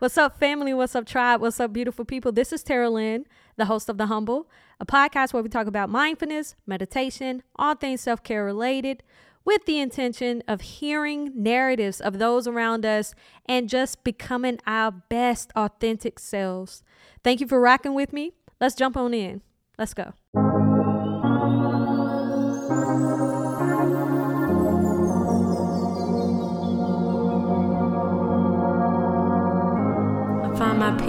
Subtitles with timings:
[0.00, 0.72] What's up, family?
[0.72, 1.42] What's up, tribe?
[1.42, 2.32] What's up, beautiful people?
[2.32, 3.26] This is Terrilyn,
[3.58, 4.48] the host of The Humble,
[4.80, 9.02] a podcast where we talk about mindfulness, meditation, all things self care related,
[9.44, 15.52] with the intention of hearing narratives of those around us and just becoming our best
[15.54, 16.82] authentic selves.
[17.22, 18.32] Thank you for rocking with me.
[18.58, 19.42] Let's jump on in.
[19.76, 20.14] Let's go.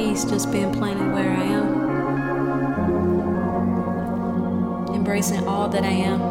[0.02, 1.66] Peace just being planted where I am,
[4.96, 6.22] embracing all that I am.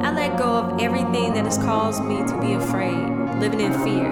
[0.00, 3.08] I let go of everything that has caused me to be afraid,
[3.40, 4.06] living in fear.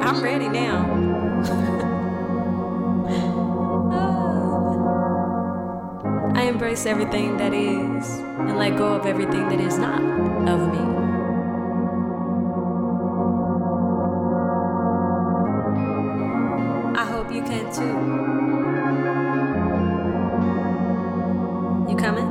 [0.00, 1.90] I'm ready now.
[6.44, 9.98] I embrace everything that is and let go of everything that is not
[10.46, 10.78] of me.
[17.00, 17.96] I hope you can too.
[21.90, 22.28] You coming?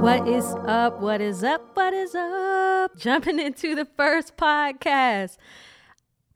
[0.00, 1.00] What is up?
[1.00, 1.67] What is up?
[2.08, 2.96] Is up?
[2.96, 5.36] Jumping into the first podcast.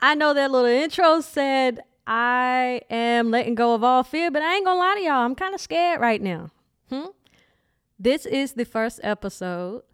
[0.02, 4.56] I know that little intro said I am letting go of all fear, but I
[4.56, 5.24] ain't gonna lie to y'all.
[5.24, 6.50] I'm kind of scared right now.
[6.90, 7.06] Hmm?
[7.98, 9.84] This is the first episode,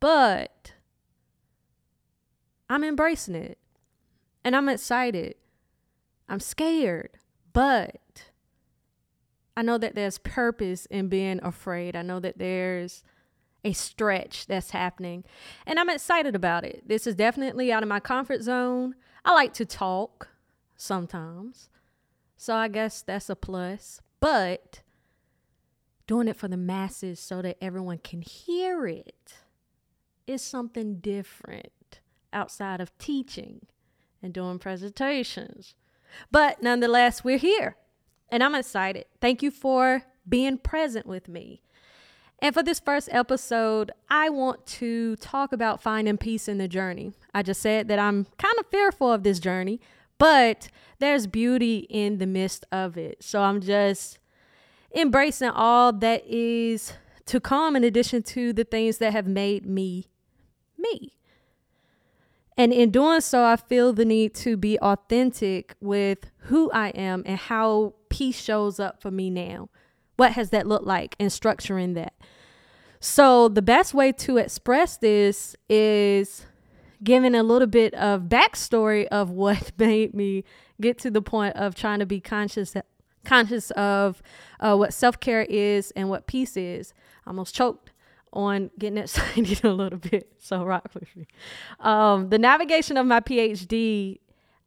[0.00, 0.74] but
[2.68, 3.56] I'm embracing it
[4.44, 5.36] and I'm excited.
[6.28, 7.12] I'm scared,
[7.54, 8.26] but
[9.56, 11.96] I know that there's purpose in being afraid.
[11.96, 13.02] I know that there's
[13.64, 15.24] a stretch that's happening,
[15.66, 16.82] and I'm excited about it.
[16.86, 18.94] This is definitely out of my comfort zone.
[19.24, 20.28] I like to talk
[20.76, 21.68] sometimes,
[22.36, 24.82] so I guess that's a plus, but
[26.06, 29.34] doing it for the masses so that everyone can hear it
[30.26, 32.00] is something different
[32.32, 33.66] outside of teaching
[34.22, 35.74] and doing presentations.
[36.30, 37.76] But nonetheless, we're here
[38.28, 39.06] and I'm excited.
[39.20, 41.62] Thank you for being present with me.
[42.42, 47.12] And for this first episode, I want to talk about finding peace in the journey.
[47.34, 49.78] I just said that I'm kind of fearful of this journey,
[50.18, 50.68] but
[51.00, 53.22] there's beauty in the midst of it.
[53.22, 54.18] So I'm just
[54.94, 56.94] embracing all that is
[57.26, 60.06] to come in addition to the things that have made me
[60.78, 61.16] me.
[62.56, 67.22] And in doing so, I feel the need to be authentic with who I am
[67.24, 69.68] and how peace shows up for me now.
[70.20, 72.12] What has that looked like and structuring that?
[73.00, 76.44] So, the best way to express this is
[77.02, 80.44] giving a little bit of backstory of what made me
[80.78, 82.76] get to the point of trying to be conscious
[83.24, 84.22] conscious of
[84.60, 86.92] uh, what self-care is and what peace is.
[87.24, 87.90] I almost choked
[88.30, 90.34] on getting excited a little bit.
[90.38, 91.28] So rock with me.
[91.78, 94.18] Um, the navigation of my PhD,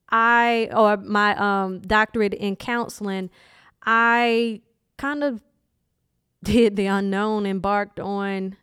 [0.10, 3.30] I or my um, doctorate in counseling,
[3.86, 4.62] I
[4.98, 5.42] kind of
[6.44, 8.58] did the unknown, embarked on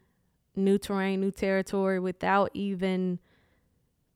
[0.55, 3.19] new terrain, new territory without even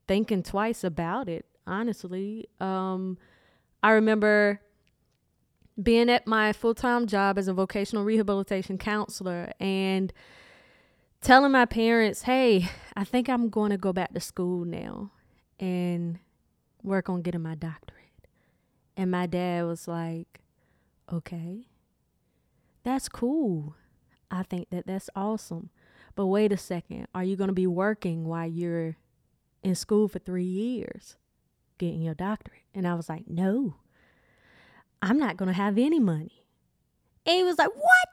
[0.07, 1.45] thinking twice about it.
[1.67, 3.17] Honestly, um,
[3.81, 4.61] I remember
[5.81, 10.13] being at my full time job as a vocational rehabilitation counselor and
[11.21, 15.11] telling my parents, hey, I think I'm going to go back to school now
[15.59, 16.19] and
[16.83, 18.01] work on getting my doctorate.
[18.95, 20.41] And my dad was like,
[21.11, 21.67] okay,
[22.85, 23.75] that's cool.
[24.31, 25.71] I think that that's awesome.
[26.15, 28.95] But wait a second, are you going to be working while you're
[29.63, 31.17] in school for three years
[31.77, 32.61] getting your doctorate?
[32.73, 33.75] And I was like, no,
[35.01, 36.45] I'm not going to have any money.
[37.25, 38.07] And he was like, what?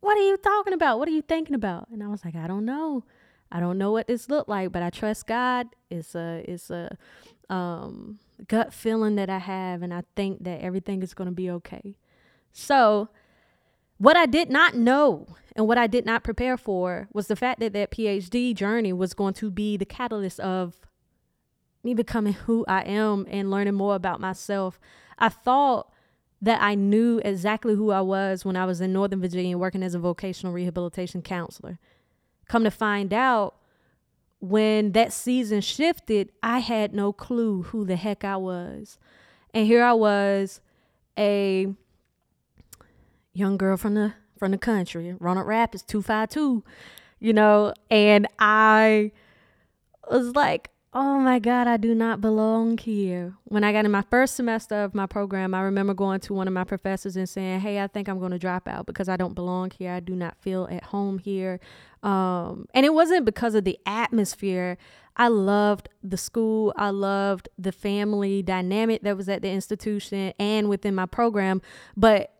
[0.00, 0.98] What are you talking about?
[0.98, 1.88] What are you thinking about?
[1.90, 3.04] And I was like, I don't know.
[3.52, 5.66] I don't know what this looked like, but I trust God.
[5.90, 6.96] It's a it's a
[7.50, 11.50] um, gut feeling that I have, and I think that everything is going to be
[11.50, 11.96] okay.
[12.52, 13.08] So,
[13.98, 17.60] what I did not know and what I did not prepare for was the fact
[17.60, 20.76] that that PhD journey was going to be the catalyst of
[21.82, 24.78] me becoming who I am and learning more about myself.
[25.18, 25.92] I thought
[26.40, 29.94] that I knew exactly who I was when I was in Northern Virginia working as
[29.94, 31.78] a vocational rehabilitation counselor.
[32.48, 33.56] Come to find out,
[34.40, 38.96] when that season shifted, I had no clue who the heck I was.
[39.52, 40.60] And here I was,
[41.18, 41.74] a
[43.38, 46.62] young girl from the from the country, Roanoke Rapids 252,
[47.18, 49.10] you know, and I
[50.08, 53.34] was like, oh my God, I do not belong here.
[53.44, 56.46] When I got in my first semester of my program, I remember going to one
[56.46, 59.16] of my professors and saying, hey, I think I'm going to drop out because I
[59.16, 59.92] don't belong here.
[59.92, 61.58] I do not feel at home here.
[62.02, 64.78] Um, and it wasn't because of the atmosphere.
[65.16, 66.72] I loved the school.
[66.76, 71.60] I loved the family dynamic that was at the institution and within my program.
[71.96, 72.37] But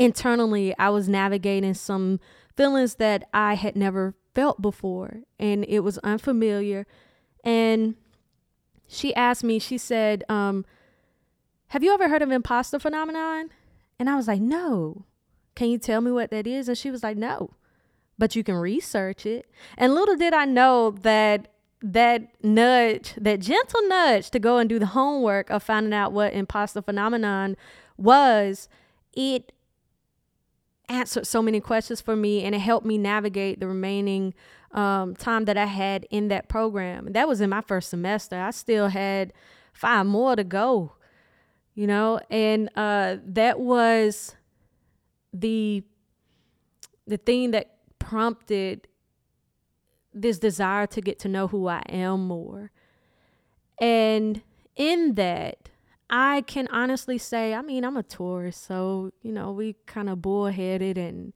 [0.00, 2.18] internally, I was navigating some
[2.56, 6.86] feelings that I had never felt before, and it was unfamiliar.
[7.44, 7.94] And
[8.88, 10.64] she asked me, she said, um,
[11.68, 13.50] Have you ever heard of imposter phenomenon?
[13.98, 15.04] And I was like, No.
[15.54, 16.68] Can you tell me what that is?
[16.68, 17.50] And she was like, No,
[18.18, 19.46] but you can research it.
[19.76, 21.48] And little did I know that
[21.82, 26.32] that nudge, that gentle nudge to go and do the homework of finding out what
[26.32, 27.56] imposter phenomenon
[27.96, 28.68] was,
[29.14, 29.52] it
[30.90, 34.34] answered so many questions for me and it helped me navigate the remaining
[34.72, 37.12] um, time that I had in that program.
[37.12, 38.36] That was in my first semester.
[38.38, 39.32] I still had
[39.72, 40.92] five more to go,
[41.74, 44.36] you know, and uh, that was
[45.32, 45.84] the
[47.06, 48.86] the thing that prompted
[50.12, 52.70] this desire to get to know who I am more.
[53.80, 54.42] And
[54.76, 55.59] in that,
[56.10, 60.20] I can honestly say, I mean, I'm a Taurus, so, you know, we kind of
[60.20, 61.32] bullheaded and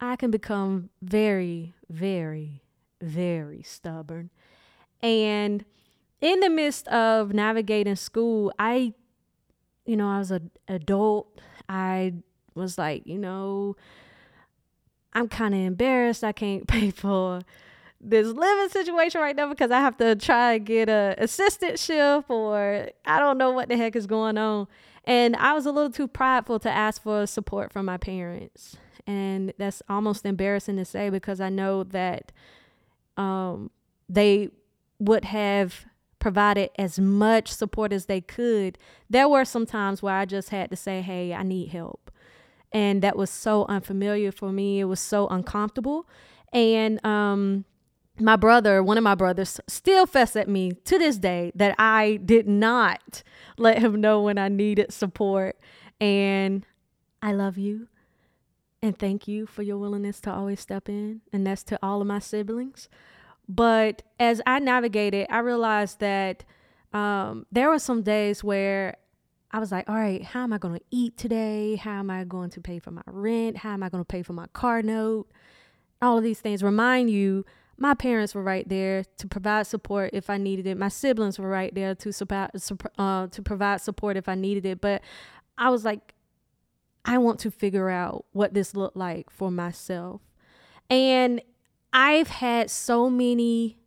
[0.00, 2.62] I can become very, very,
[3.00, 4.28] very stubborn.
[5.02, 5.64] And
[6.20, 8.92] in the midst of navigating school, I,
[9.86, 11.40] you know, I was an adult.
[11.66, 12.14] I
[12.54, 13.76] was like, you know,
[15.14, 16.22] I'm kind of embarrassed.
[16.22, 17.40] I can't pay for
[18.00, 22.88] this living situation right now because I have to try and get a assistantship or
[23.04, 24.68] I don't know what the heck is going on.
[25.04, 28.76] And I was a little too prideful to ask for support from my parents.
[29.06, 32.32] And that's almost embarrassing to say because I know that
[33.16, 33.70] um,
[34.08, 34.50] they
[34.98, 35.86] would have
[36.18, 38.78] provided as much support as they could.
[39.08, 42.10] There were some times where I just had to say, hey, I need help.
[42.72, 44.80] And that was so unfamiliar for me.
[44.80, 46.06] It was so uncomfortable.
[46.52, 47.64] And um,
[48.20, 52.18] my brother, one of my brothers, still fuss at me to this day that I
[52.24, 53.22] did not
[53.56, 55.58] let him know when I needed support.
[56.00, 56.64] And
[57.22, 57.88] I love you.
[58.82, 61.20] And thank you for your willingness to always step in.
[61.32, 62.88] And that's to all of my siblings.
[63.48, 66.44] But as I navigated, I realized that
[66.92, 68.96] um, there were some days where
[69.50, 71.76] I was like, all right, how am I going to eat today?
[71.76, 73.58] How am I going to pay for my rent?
[73.58, 75.28] How am I going to pay for my car note?
[76.00, 77.44] All of these things remind you
[77.80, 80.76] my parents were right there to provide support if I needed it.
[80.76, 84.82] My siblings were right there to support, uh, to provide support if I needed it.
[84.82, 85.00] But
[85.56, 86.14] I was like,
[87.06, 90.20] I want to figure out what this looked like for myself.
[90.90, 91.40] And
[91.90, 93.78] I've had so many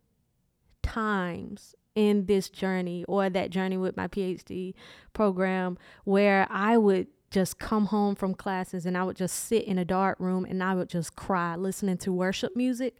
[0.82, 4.74] times in this journey or that journey with my PhD
[5.12, 9.78] program where I would just come home from classes and I would just sit in
[9.78, 12.96] a dark room and I would just cry listening to worship music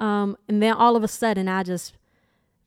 [0.00, 1.96] um, and then all of a sudden, I just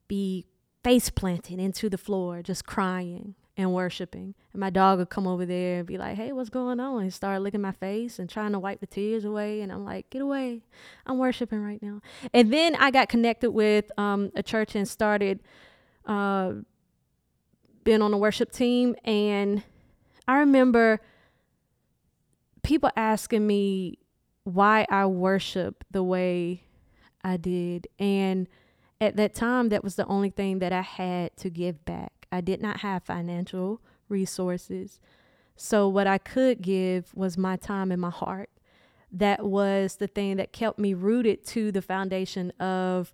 [0.08, 0.46] be
[0.84, 4.36] face planted into the floor, just crying and worshiping.
[4.52, 7.02] And my dog would come over there and be like, hey, what's going on?
[7.02, 9.62] And start licking my face and trying to wipe the tears away.
[9.62, 10.62] And I'm like, get away.
[11.06, 12.02] I'm worshiping right now.
[12.34, 15.40] And then I got connected with um, a church and started
[16.06, 16.54] uh,
[17.84, 18.96] being on the worship team.
[19.04, 19.64] And
[20.28, 21.02] I remember
[22.62, 23.98] people asking me
[24.44, 26.64] why I worship the way
[27.24, 27.88] I did.
[28.00, 28.48] And
[29.00, 32.28] at that time, that was the only thing that I had to give back.
[32.32, 35.00] I did not have financial resources.
[35.56, 38.50] So, what I could give was my time and my heart.
[39.12, 43.14] That was the thing that kept me rooted to the foundation of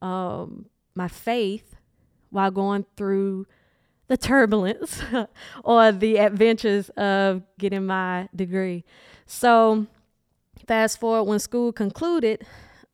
[0.00, 1.74] um, my faith
[2.30, 3.46] while going through
[4.08, 5.02] the turbulence
[5.64, 8.84] or the adventures of getting my degree.
[9.26, 9.86] So,
[10.66, 12.46] fast forward when school concluded,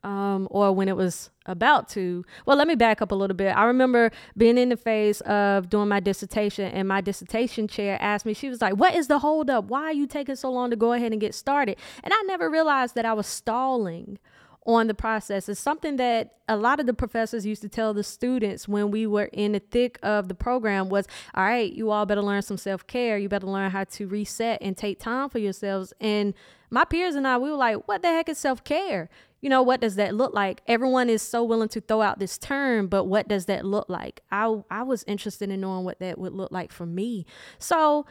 [0.02, 2.24] um, or when it was about to.
[2.46, 3.50] Well, let me back up a little bit.
[3.50, 8.24] I remember being in the phase of doing my dissertation, and my dissertation chair asked
[8.24, 9.66] me, she was like, What is the holdup?
[9.66, 11.76] Why are you taking so long to go ahead and get started?
[12.02, 14.18] And I never realized that I was stalling
[14.66, 15.48] on the process.
[15.48, 19.06] It's something that a lot of the professors used to tell the students when we
[19.06, 22.58] were in the thick of the program was, all right, you all better learn some
[22.58, 23.16] self-care.
[23.16, 25.92] You better learn how to reset and take time for yourselves.
[26.00, 26.34] And
[26.70, 29.08] my peers and I, we were like, what the heck is self-care?
[29.40, 30.60] You know, what does that look like?
[30.66, 34.20] Everyone is so willing to throw out this term, but what does that look like?
[34.30, 37.24] I I was interested in knowing what that would look like for me.
[37.58, 38.06] So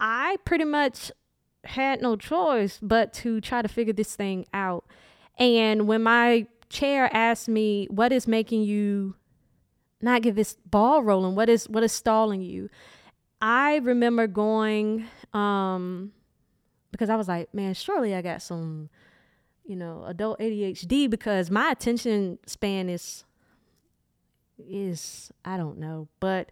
[0.00, 1.12] I pretty much
[1.64, 4.84] had no choice but to try to figure this thing out.
[5.38, 9.14] And when my chair asked me, "What is making you
[10.00, 11.34] not get this ball rolling?
[11.34, 12.68] What is what is stalling you?"
[13.40, 16.12] I remember going um,
[16.90, 18.90] because I was like, "Man, surely I got some,
[19.68, 23.24] you know, adult ADHD because my attention span is
[24.58, 26.50] is I don't know, but."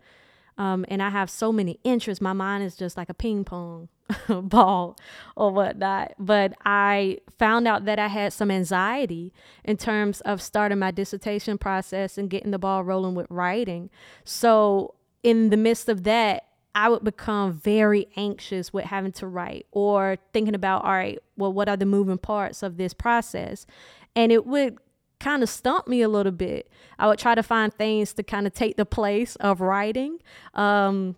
[0.58, 2.22] Um, and I have so many interests.
[2.22, 3.90] My mind is just like a ping pong
[4.28, 4.96] ball
[5.36, 6.14] or whatnot.
[6.18, 9.32] But I found out that I had some anxiety
[9.64, 13.90] in terms of starting my dissertation process and getting the ball rolling with writing.
[14.24, 16.45] So, in the midst of that,
[16.76, 21.50] I would become very anxious with having to write or thinking about, all right, well,
[21.50, 23.66] what are the moving parts of this process?
[24.14, 24.76] And it would
[25.18, 26.70] kind of stump me a little bit.
[26.98, 30.18] I would try to find things to kind of take the place of writing
[30.52, 31.16] um,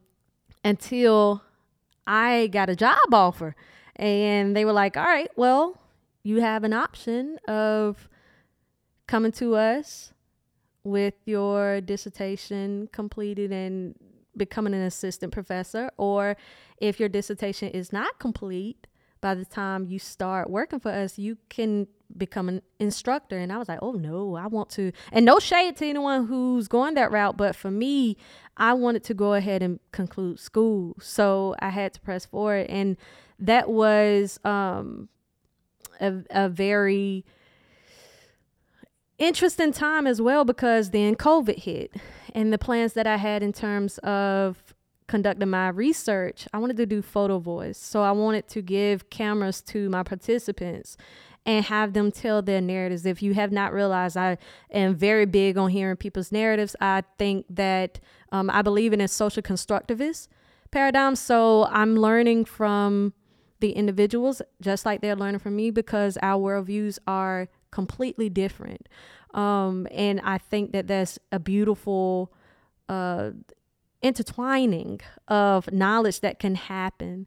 [0.65, 1.43] until
[2.07, 3.57] I got a job offer.
[3.97, 5.77] And they were like, all right, well,
[6.23, 8.09] you have an option of
[9.09, 10.13] coming to us
[10.85, 13.97] with your dissertation completed and
[14.39, 16.37] becoming an assistant professor, or
[16.79, 18.87] if your dissertation is not complete
[19.21, 23.37] by the time you start working for us, you can become an instructor.
[23.37, 24.93] And I was like, oh no, I want to.
[25.13, 28.17] And no shade to anyone who's going that route, but for me,
[28.57, 30.97] I wanted to go ahead and conclude school.
[31.01, 32.67] So I had to press forward.
[32.69, 32.97] And
[33.39, 35.09] that was um,
[36.01, 37.25] a, a very
[39.19, 41.93] interesting time as well because then COVID hit
[42.35, 44.75] and the plans that I had in terms of
[45.09, 47.79] conducting my research, I wanted to do photo voice.
[47.79, 50.97] So I wanted to give cameras to my participants
[51.47, 53.07] and have them tell their narratives.
[53.07, 54.37] If you have not realized, I
[54.71, 56.77] am very big on hearing people's narratives.
[56.81, 60.29] I think that um, I believe in a social constructivist
[60.71, 61.17] paradigm.
[61.17, 63.15] So I'm learning from
[63.61, 68.89] the individuals just like they're learning from me because our worldviews are completely different.
[69.35, 72.33] Um, and I think that that's a beautiful
[72.89, 73.31] uh,
[74.03, 77.27] intertwining of knowledge that can happen.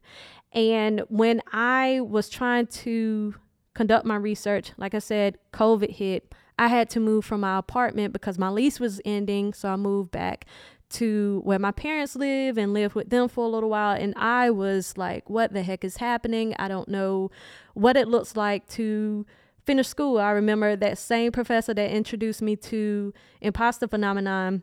[0.52, 3.34] And when I was trying to
[3.74, 4.72] conduct my research.
[4.76, 6.34] Like I said, COVID hit.
[6.58, 9.52] I had to move from my apartment because my lease was ending.
[9.52, 10.46] So I moved back
[10.90, 13.96] to where my parents live and lived with them for a little while.
[13.96, 16.54] And I was like, what the heck is happening?
[16.58, 17.30] I don't know
[17.74, 19.24] what it looks like to
[19.64, 20.18] finish school.
[20.18, 24.62] I remember that same professor that introduced me to imposter phenomenon.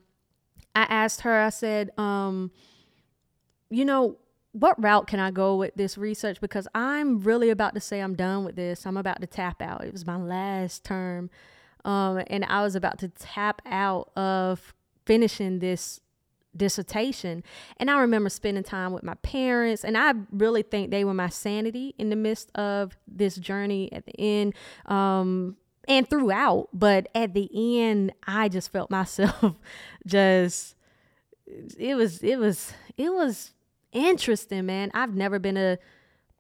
[0.76, 2.52] I asked her, I said, um,
[3.70, 4.18] you know,
[4.52, 6.42] what route can I go with this research?
[6.42, 8.86] Because I'm really about to say I'm done with this.
[8.86, 9.84] I'm about to tap out.
[9.84, 11.30] It was my last term.
[11.86, 14.74] Um, and I was about to tap out of
[15.06, 16.02] finishing this
[16.60, 17.44] dissertation.
[17.78, 21.30] And I remember spending time with my parents, and I really think they were my
[21.30, 24.54] sanity in the midst of this journey at the end.
[24.86, 27.50] Um, and throughout, but at the
[27.82, 29.56] end, I just felt myself
[30.06, 30.76] just
[31.80, 33.54] it was it was it was
[33.92, 34.92] interesting, man.
[34.94, 35.80] I've never been a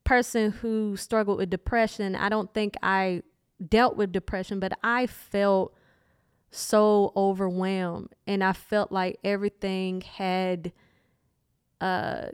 [0.03, 2.15] person who struggled with depression.
[2.15, 3.23] I don't think I
[3.67, 5.73] dealt with depression, but I felt
[6.51, 10.72] so overwhelmed and I felt like everything had
[11.79, 12.29] uh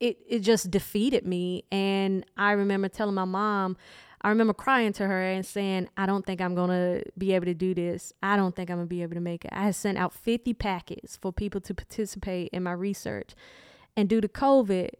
[0.00, 3.76] it it just defeated me and I remember telling my mom
[4.20, 7.46] I remember crying to her and saying, I don't think I'm going to be able
[7.46, 8.12] to do this.
[8.22, 9.52] I don't think I'm going to be able to make it.
[9.52, 13.34] I had sent out 50 packets for people to participate in my research.
[13.96, 14.90] And due to COVID,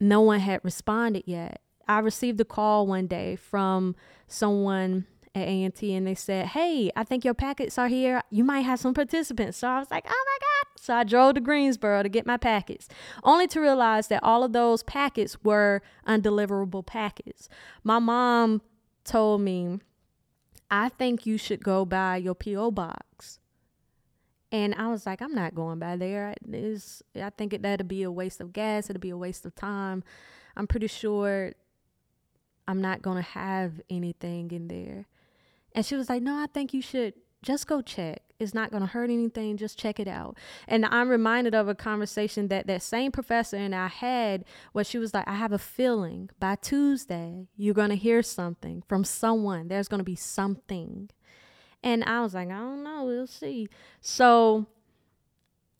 [0.00, 1.62] no one had responded yet.
[1.88, 3.96] I received a call one day from
[4.28, 8.22] someone at A&T and they said, "Hey, I think your packets are here.
[8.30, 11.34] You might have some participants." So I was like, "Oh my god." So I drove
[11.34, 12.88] to Greensboro to get my packets,
[13.22, 17.48] only to realize that all of those packets were undeliverable packets.
[17.84, 18.62] My mom
[19.04, 19.80] told me,
[20.70, 23.38] "I think you should go by your PO box."
[24.52, 26.34] And I was like, I'm not going by there.
[26.48, 28.90] It's, I think it, that'd be a waste of gas.
[28.90, 30.02] It'd be a waste of time.
[30.56, 31.52] I'm pretty sure
[32.66, 35.06] I'm not going to have anything in there.
[35.74, 38.22] And she was like, No, I think you should just go check.
[38.38, 39.56] It's not going to hurt anything.
[39.56, 40.36] Just check it out.
[40.66, 44.98] And I'm reminded of a conversation that that same professor and I had where she
[44.98, 49.68] was like, I have a feeling by Tuesday, you're going to hear something from someone.
[49.68, 51.10] There's going to be something.
[51.82, 53.04] And I was like, I don't know.
[53.04, 53.68] We'll see.
[54.00, 54.66] So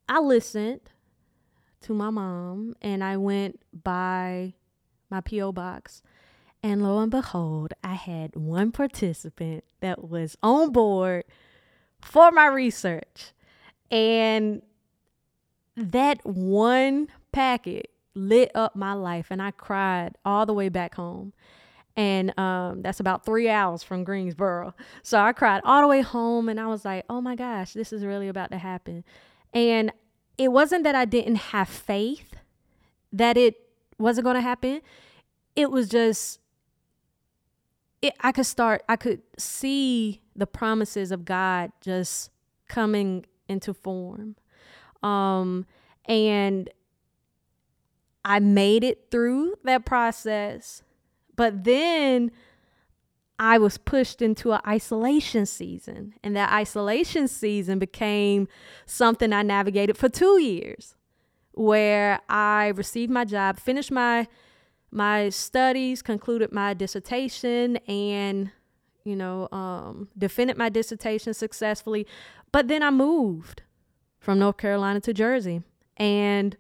[0.09, 0.81] I listened
[1.83, 4.55] to my mom and I went by
[5.11, 5.53] my P.O.
[5.53, 6.03] box
[6.63, 11.25] and lo and behold, I had one participant that was on board
[12.01, 13.33] for my research.
[13.91, 14.63] And
[15.77, 21.33] that one packet lit up my life, and I cried all the way back home.
[21.97, 24.75] And um, that's about three hours from Greensboro.
[25.03, 27.93] So I cried all the way home and I was like, oh my gosh, this
[27.93, 29.05] is really about to happen.
[29.53, 29.93] And
[30.39, 32.37] it wasn't that I didn't have faith
[33.13, 33.57] that it
[33.99, 34.81] wasn't going to happen.
[35.57, 36.40] It was just,
[38.03, 42.31] it, I could start, I could see the promises of God just
[42.69, 44.37] coming into form.
[45.03, 45.67] Um,
[46.07, 46.71] and
[48.25, 50.83] I made it through that process.
[51.37, 52.31] But then
[53.39, 56.15] I was pushed into an isolation season.
[56.23, 58.49] And that isolation season became
[58.87, 60.95] something I navigated for two years,
[61.53, 64.29] where I received my job, finished my
[64.91, 68.51] my studies, concluded my dissertation, and
[69.05, 72.07] you know, um, defended my dissertation successfully.
[72.53, 73.63] But then I moved
[74.19, 75.63] from North Carolina to Jersey.
[75.97, 76.57] And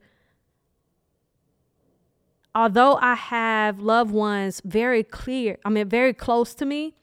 [2.55, 6.95] although I have loved ones very clear, I mean, very close to me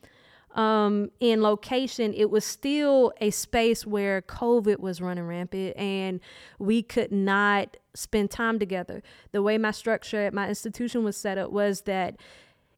[0.57, 6.19] um, in location, it was still a space where COVID was running rampant and
[6.57, 9.03] we could not spend time together.
[9.31, 12.17] The way my structure at my institution was set up was that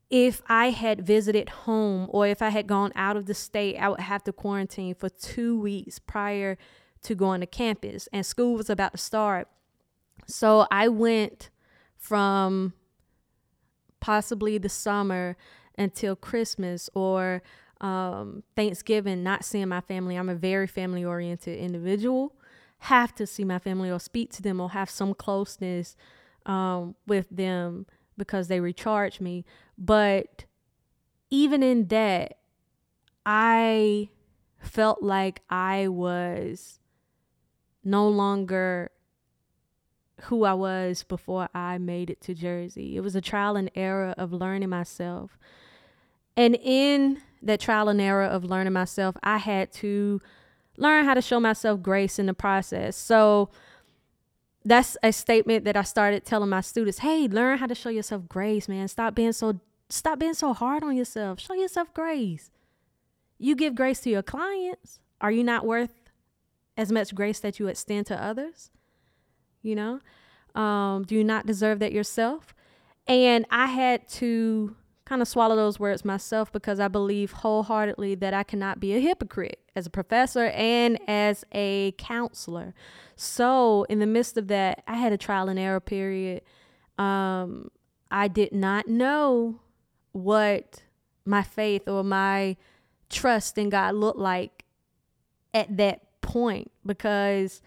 [0.10, 3.88] if I had visited home or if I had gone out of the state, I
[3.88, 6.58] would have to quarantine for two weeks prior
[7.04, 8.10] to going to campus.
[8.12, 9.48] And school was about to start.
[10.28, 11.50] So I went
[11.96, 12.74] from
[14.02, 15.38] possibly the summer
[15.78, 17.42] until Christmas or
[17.82, 20.16] um, Thanksgiving, not seeing my family.
[20.16, 22.34] I'm a very family oriented individual.
[22.80, 25.96] Have to see my family or speak to them or have some closeness
[26.46, 27.86] um, with them
[28.18, 29.46] because they recharge me.
[29.78, 30.46] But
[31.30, 32.38] even in that,
[33.26, 34.10] I
[34.60, 36.80] felt like I was
[37.84, 38.92] no longer
[40.24, 42.98] who I was before I made it to Jersey.
[42.98, 45.38] It was a trial and error of learning myself.
[46.36, 50.22] And in that trial and error of learning myself, I had to
[50.78, 52.96] learn how to show myself grace in the process.
[52.96, 53.50] So
[54.66, 58.28] that's a statement that I started telling my students, "Hey, learn how to show yourself
[58.28, 58.88] grace, man.
[58.88, 59.60] Stop being so
[59.90, 61.40] stop being so hard on yourself.
[61.40, 62.52] Show yourself grace.
[63.38, 65.00] You give grace to your clients.
[65.22, 65.94] Are you not worth
[66.78, 68.70] as much grace that you extend to others?
[69.62, 70.00] You know,
[70.62, 72.54] um, do you not deserve that yourself?
[73.08, 74.76] And I had to
[75.10, 79.00] kind of swallow those words myself because I believe wholeheartedly that I cannot be a
[79.00, 82.76] hypocrite as a professor and as a counselor.
[83.16, 86.44] So, in the midst of that, I had a trial and error period.
[87.00, 87.72] Um,
[88.12, 89.60] I did not know
[90.12, 90.84] what
[91.26, 92.56] my faith or my
[93.10, 94.64] trust in God looked like
[95.56, 97.64] at that point because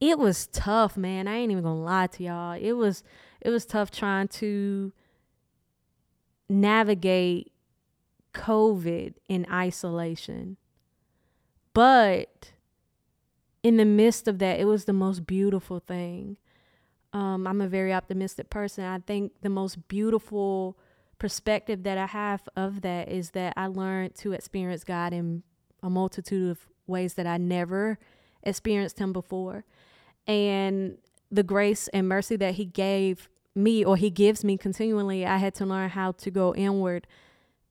[0.00, 1.28] it was tough, man.
[1.28, 2.58] I ain't even gonna lie to y'all.
[2.58, 3.02] It was
[3.42, 4.92] it was tough trying to
[6.48, 7.52] navigate
[8.34, 10.56] COVID in isolation.
[11.74, 12.52] But
[13.62, 16.36] in the midst of that, it was the most beautiful thing.
[17.12, 18.84] Um, I'm a very optimistic person.
[18.84, 20.78] I think the most beautiful
[21.18, 25.42] perspective that I have of that is that I learned to experience God in
[25.82, 27.98] a multitude of ways that I never
[28.42, 29.64] experienced Him before.
[30.26, 30.98] And
[31.30, 35.54] the grace and mercy that He gave me or He gives me continually, I had
[35.56, 37.06] to learn how to go inward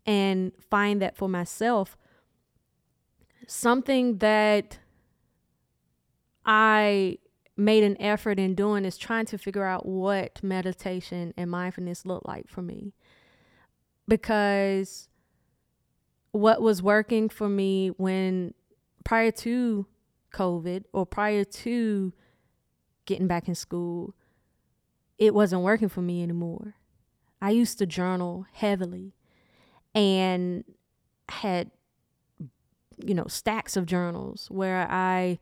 [0.06, 1.98] and find that for myself.
[3.48, 4.80] Something that
[6.46, 7.18] I
[7.58, 12.24] made an effort in doing is trying to figure out what meditation and mindfulness look
[12.26, 12.94] like for me
[14.08, 15.08] because
[16.32, 18.54] what was working for me when
[19.04, 19.86] prior to
[20.34, 22.14] COVID or prior to
[23.06, 24.14] getting back in school,
[25.22, 26.74] it wasn't working for me anymore.
[27.44, 29.14] I used to journal heavily
[29.94, 30.64] and
[31.30, 31.70] had,
[32.98, 35.38] you know, stacks of journals where I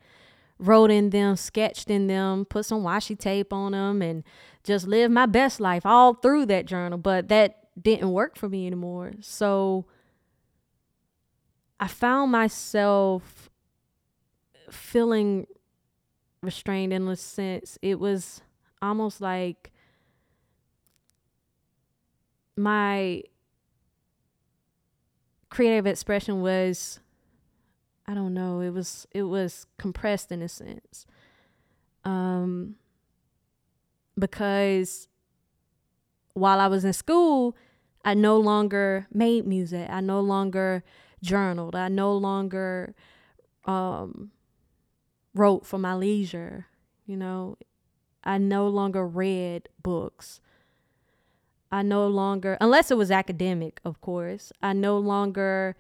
[0.60, 4.26] wrote in them, sketched in them, put some washi tape on them, and
[4.66, 6.98] just lived my best life all through that journal.
[6.98, 9.14] But that didn't work for me anymore.
[9.22, 9.86] So
[11.80, 13.50] I found myself
[14.70, 15.48] feeling
[16.44, 17.78] restrained in a sense.
[17.82, 18.42] It was
[18.82, 19.72] almost like
[22.56, 23.24] my
[25.50, 27.00] creative expression was
[28.08, 31.06] I don't know, it was it was compressed in a sense.
[32.04, 32.76] Um
[34.18, 35.08] because
[36.34, 37.56] while I was in school,
[38.04, 39.90] I no longer made music.
[39.90, 40.84] I no longer
[41.22, 41.76] journaled.
[41.76, 42.96] I no longer
[43.66, 44.32] um,
[45.34, 46.68] wrote for my leisure.
[47.06, 47.58] You know,
[48.24, 50.42] I no longer read books.
[51.72, 55.76] I no longer, unless it was academic, of course, I no longer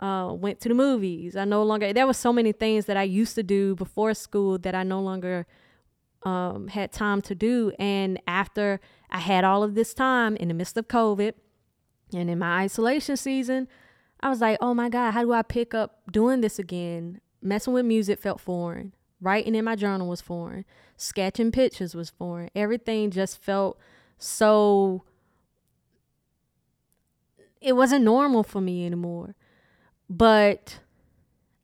[0.00, 1.36] uh, went to the movies.
[1.36, 4.58] I no longer, there were so many things that I used to do before school
[4.58, 5.46] that I no longer
[6.22, 7.72] um, had time to do.
[7.78, 11.34] And after I had all of this time in the midst of COVID
[12.14, 13.68] and in my isolation season,
[14.20, 17.20] I was like, oh my God, how do I pick up doing this again?
[17.42, 18.92] Messing with music felt foreign.
[19.20, 20.64] Writing in my journal was foreign.
[20.96, 22.50] Sketching pictures was foreign.
[22.54, 23.78] Everything just felt
[24.18, 25.04] so
[27.60, 29.34] it wasn't normal for me anymore.
[30.08, 30.80] But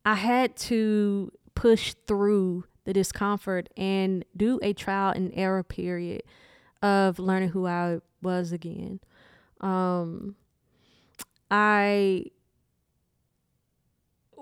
[0.04, 6.22] I had to push through the discomfort and do a trial and error period
[6.82, 9.00] of learning who I was again.
[9.60, 10.34] Um,
[11.50, 12.26] I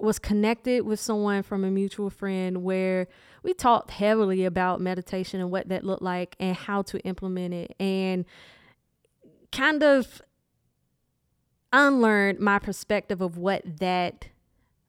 [0.02, 3.08] was connected with someone from a mutual friend where
[3.42, 7.74] we talked heavily about meditation and what that looked like and how to implement it
[7.80, 8.24] and
[9.52, 10.22] kind of
[11.72, 14.28] unlearned my perspective of what that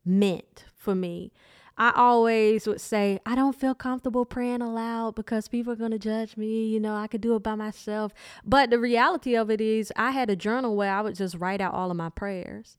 [0.04, 1.32] meant for me.
[1.78, 6.00] I always would say, I don't feel comfortable praying aloud because people are going to
[6.00, 6.68] judge me.
[6.68, 8.14] You know, I could do it by myself.
[8.46, 11.62] But the reality of it is, I had a journal where I would just write
[11.62, 12.78] out all of my prayers.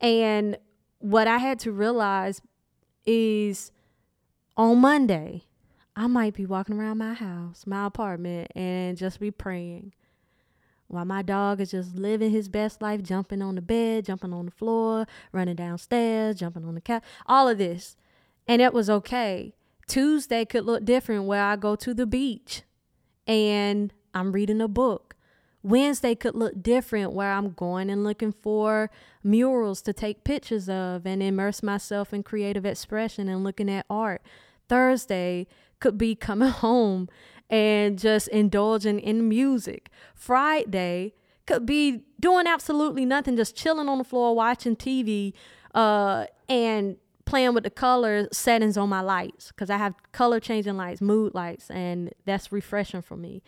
[0.00, 0.58] And
[1.02, 2.40] what I had to realize
[3.04, 3.72] is
[4.56, 5.44] on Monday,
[5.94, 9.92] I might be walking around my house, my apartment, and just be praying
[10.92, 14.44] while my dog is just living his best life, jumping on the bed, jumping on
[14.44, 17.96] the floor, running downstairs, jumping on the couch, all of this.
[18.46, 19.54] And it was okay.
[19.88, 22.62] Tuesday could look different where I go to the beach
[23.26, 25.11] and I'm reading a book.
[25.62, 28.90] Wednesday could look different where I'm going and looking for
[29.22, 34.22] murals to take pictures of and immerse myself in creative expression and looking at art.
[34.68, 35.46] Thursday
[35.80, 37.08] could be coming home
[37.48, 39.90] and just indulging in music.
[40.14, 41.14] Friday
[41.46, 45.32] could be doing absolutely nothing, just chilling on the floor, watching TV,
[45.74, 50.76] uh, and playing with the color settings on my lights because I have color changing
[50.76, 53.42] lights, mood lights, and that's refreshing for me.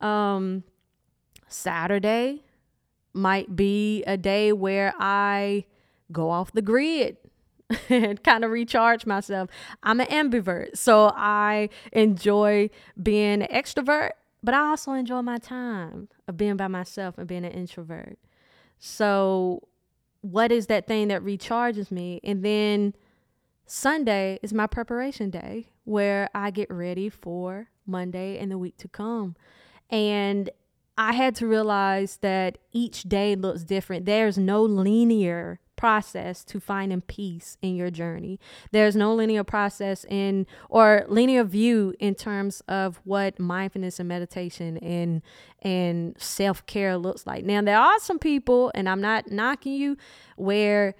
[0.00, 0.64] Um,
[1.48, 2.42] Saturday
[3.12, 5.64] might be a day where I
[6.12, 7.16] go off the grid
[7.88, 9.50] and kind of recharge myself.
[9.82, 12.70] I'm an ambivert, so I enjoy
[13.02, 14.10] being an extrovert,
[14.42, 18.18] but I also enjoy my time of being by myself and being an introvert.
[18.78, 19.66] So,
[20.20, 22.20] what is that thing that recharges me?
[22.22, 22.94] And then
[23.66, 28.88] Sunday is my preparation day where I get ready for Monday and the week to
[28.88, 29.36] come.
[29.88, 30.50] And
[30.98, 34.06] I had to realize that each day looks different.
[34.06, 38.40] There's no linear process to finding peace in your journey.
[38.72, 44.78] There's no linear process in or linear view in terms of what mindfulness and meditation
[44.78, 45.22] and
[45.60, 47.44] and self-care looks like.
[47.44, 49.98] Now there are some people and I'm not knocking you
[50.36, 50.94] where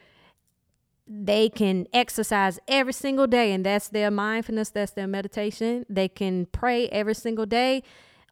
[1.09, 5.87] they can exercise every single day and that's their mindfulness, that's their meditation.
[5.89, 7.83] They can pray every single day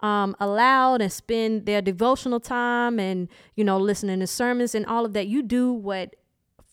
[0.01, 5.05] um, aloud and spend their devotional time and you know listening to sermons and all
[5.05, 6.15] of that you do what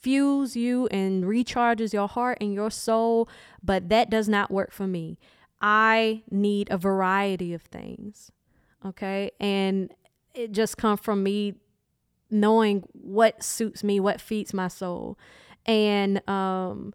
[0.01, 3.29] fuels you and recharges your heart and your soul,
[3.63, 5.17] but that does not work for me.
[5.62, 8.31] I need a variety of things.
[8.84, 9.31] Okay?
[9.39, 9.93] And
[10.34, 11.53] it just comes from me
[12.31, 15.17] knowing what suits me, what feeds my soul.
[15.65, 16.93] And um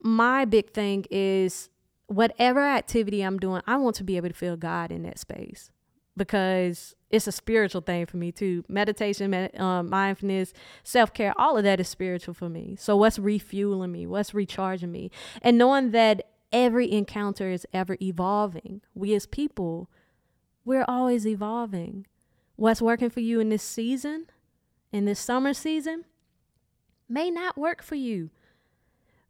[0.00, 1.68] my big thing is
[2.08, 5.70] whatever activity I'm doing, I want to be able to feel God in that space
[6.16, 8.64] because it's a spiritual thing for me too.
[8.68, 12.76] Meditation, med- um, mindfulness, self care, all of that is spiritual for me.
[12.78, 14.06] So, what's refueling me?
[14.06, 15.10] What's recharging me?
[15.40, 18.80] And knowing that every encounter is ever evolving.
[18.94, 19.88] We as people,
[20.64, 22.06] we're always evolving.
[22.56, 24.26] What's working for you in this season,
[24.92, 26.04] in this summer season,
[27.08, 28.30] may not work for you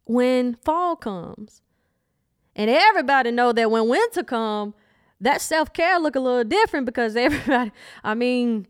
[0.05, 1.61] when fall comes.
[2.55, 4.73] And everybody know that when winter come,
[5.21, 7.71] that self care look a little different because everybody,
[8.03, 8.67] I mean,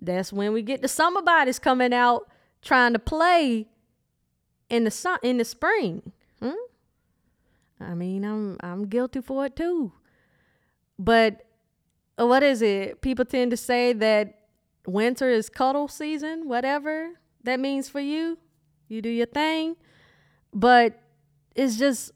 [0.00, 2.28] that's when we get the summer bodies coming out
[2.60, 3.68] trying to play
[4.68, 6.12] in the sun in the spring.
[6.40, 6.50] Hmm?
[7.80, 9.92] I mean, I'm I'm guilty for it too.
[10.98, 11.46] But
[12.20, 13.00] uh, what is it?
[13.00, 14.40] People tend to say that
[14.86, 17.10] winter is cuddle season, whatever
[17.44, 18.38] that means for you.
[18.88, 19.76] You do your thing.
[20.52, 21.00] But
[21.54, 22.12] it's just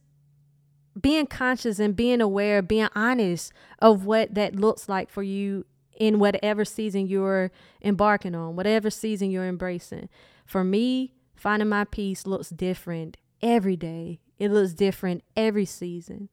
[1.01, 5.65] being conscious and being aware, being honest of what that looks like for you
[5.99, 7.51] in whatever season you're
[7.83, 10.09] embarking on, whatever season you're embracing.
[10.45, 14.21] For me, finding my peace looks different every day.
[14.39, 16.29] It looks different every season.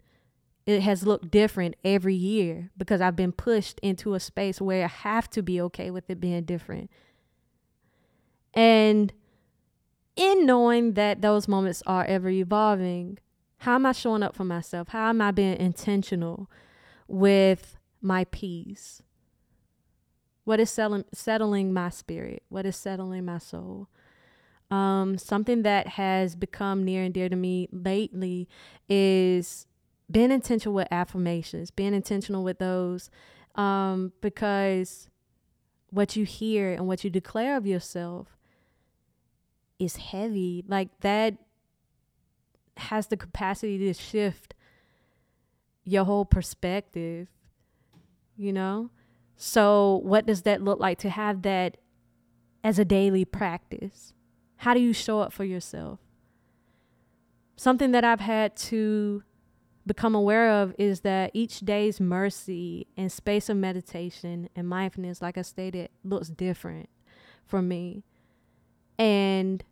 [0.66, 4.88] it has looked different every year because I've been pushed into a space where I
[4.88, 6.90] have to be okay with it being different.
[8.54, 9.12] And
[10.16, 13.18] in knowing that those moments are ever evolving,
[13.64, 14.90] how am I showing up for myself?
[14.90, 16.52] How am I being intentional
[17.08, 19.02] with my peace?
[20.44, 22.44] What is settling, settling my spirit?
[22.50, 23.88] What is settling my soul?
[24.70, 28.50] Um, something that has become near and dear to me lately
[28.90, 29.66] is
[30.12, 33.10] being intentional with affirmations, being intentional with those,
[33.56, 35.08] um, because
[35.90, 38.36] what you hear and what you declare of yourself
[39.80, 40.66] is heavy.
[40.68, 41.38] Like that
[42.78, 44.54] has the capacity to shift
[45.84, 47.28] your whole perspective,
[48.38, 48.90] you know?
[49.36, 51.78] So, what does that look like to have that
[52.64, 54.14] as a daily practice?
[54.58, 56.00] How do you show up for yourself?
[57.56, 59.24] Something that I've had to
[59.86, 65.38] become aware of is that each day's mercy and space of meditation and mindfulness, like
[65.38, 66.90] I stated, looks different
[67.46, 68.04] for me.
[68.98, 69.64] And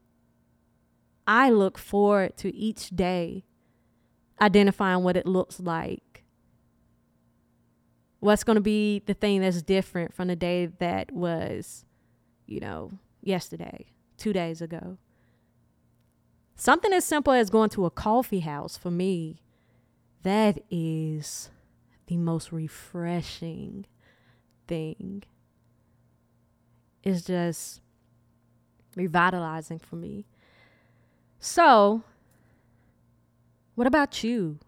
[1.27, 3.43] I look forward to each day
[4.39, 6.23] identifying what it looks like.
[8.19, 11.85] What's going to be the thing that's different from the day that was,
[12.45, 14.97] you know, yesterday, two days ago.
[16.55, 19.41] Something as simple as going to a coffee house for me
[20.23, 21.49] that is
[22.07, 23.85] the most refreshing
[24.67, 25.23] thing.
[27.03, 27.81] It's just
[28.95, 30.25] revitalizing for me.
[31.43, 32.03] So,
[33.73, 34.59] what about you?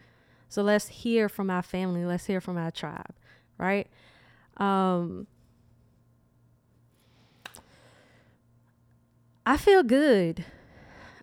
[0.50, 3.16] So let's hear from our family, let's hear from our tribe,
[3.58, 3.88] right?
[4.58, 5.28] Um,
[9.46, 10.46] I feel good.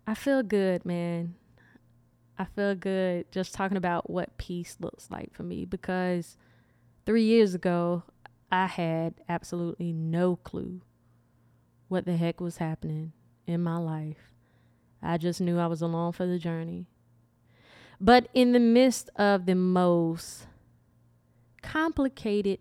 [0.06, 1.34] I feel good, man.
[2.38, 6.36] I feel good just talking about what peace looks like for me because
[7.04, 8.02] three years ago,
[8.50, 10.80] I had absolutely no clue
[11.88, 13.12] what the heck was happening
[13.46, 14.32] in my life.
[15.02, 16.86] I just knew I was along for the journey.
[18.00, 20.46] But in the midst of the most
[21.62, 22.60] complicated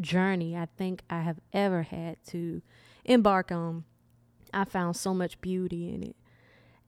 [0.00, 2.62] journey I think I have ever had to
[3.04, 3.84] embark on,
[4.52, 6.16] I found so much beauty in it.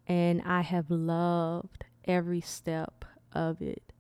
[0.07, 3.93] And I have loved every step of it.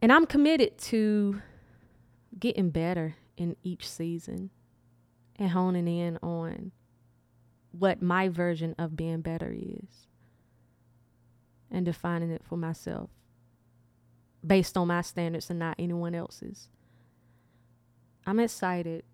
[0.00, 1.40] And I'm committed to
[2.38, 4.50] getting better in each season
[5.36, 6.72] and honing in on
[7.72, 10.06] what my version of being better is
[11.70, 13.10] and defining it for myself
[14.46, 16.68] based on my standards and not anyone else's.
[18.26, 19.04] I'm excited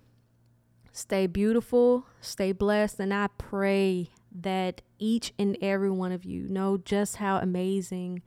[0.91, 4.09] stay beautiful, stay blessed, and I pray
[4.41, 8.21] that each and every one of you know just how amazing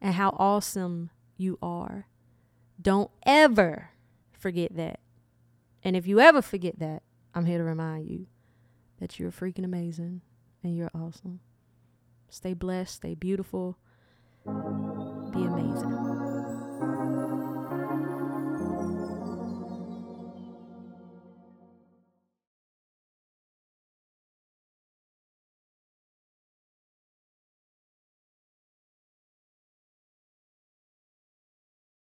[0.00, 2.06] and how awesome you are.
[2.80, 3.90] Don't ever
[4.32, 5.00] forget that.
[5.82, 7.02] And if you ever forget that,
[7.34, 8.26] I'm here to remind you
[9.00, 10.22] that you're freaking amazing
[10.62, 11.40] and you're awesome.
[12.28, 13.78] Stay blessed, stay beautiful,
[14.44, 16.15] be amazing.